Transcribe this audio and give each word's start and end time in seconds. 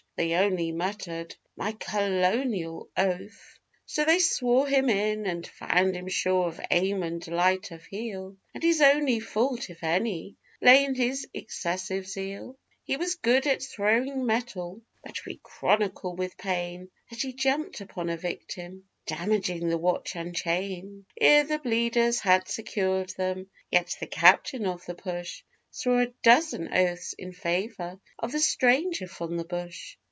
They 0.17 0.35
only 0.35 0.71
muttered 0.71 1.35
'My 1.57 1.71
kerlonial 1.73 2.89
oath!' 2.95 3.57
So 3.87 4.05
they 4.05 4.19
swore 4.19 4.67
him 4.67 4.87
in, 4.87 5.25
and 5.25 5.47
found 5.47 5.95
him 5.95 6.07
sure 6.09 6.47
of 6.47 6.61
aim 6.69 7.01
and 7.01 7.25
light 7.27 7.71
of 7.71 7.83
heel, 7.85 8.37
And 8.53 8.61
his 8.61 8.81
only 8.81 9.19
fault, 9.19 9.71
if 9.71 9.83
any, 9.83 10.35
lay 10.61 10.85
in 10.85 10.93
his 10.93 11.27
excessive 11.33 12.05
zeal; 12.07 12.55
He 12.83 12.97
was 12.97 13.15
good 13.15 13.47
at 13.47 13.63
throwing 13.63 14.27
metal, 14.27 14.83
but 15.03 15.15
we 15.25 15.39
chronicle 15.41 16.15
with 16.15 16.37
pain 16.37 16.91
That 17.09 17.21
he 17.23 17.33
jumped 17.33 17.81
upon 17.81 18.11
a 18.11 18.17
victim, 18.17 18.87
damaging 19.07 19.69
the 19.69 19.77
watch 19.79 20.15
and 20.15 20.35
chain, 20.35 21.07
Ere 21.19 21.45
the 21.45 21.57
Bleeders 21.57 22.19
had 22.19 22.47
secured 22.47 23.09
them; 23.17 23.49
yet 23.71 23.97
the 23.99 24.05
captain 24.05 24.67
of 24.67 24.85
the 24.85 24.93
push 24.93 25.41
Swore 25.71 26.03
a 26.03 26.13
dozen 26.21 26.71
oaths 26.71 27.13
in 27.13 27.33
favour 27.33 27.99
of 28.19 28.31
the 28.31 28.39
stranger 28.39 29.07
from 29.07 29.35
the 29.37 29.45
bush. 29.45 29.97